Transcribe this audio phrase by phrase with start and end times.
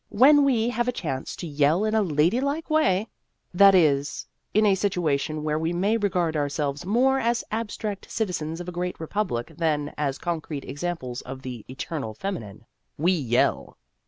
[0.09, 3.07] When we have a chance to yell in a ladylike way
[3.53, 8.59] that is, in a situation where we may regard our selves more as abstract citizens
[8.59, 12.65] of a great Republic than as concrete examples of the "eternal feminine"
[12.97, 13.77] we yell.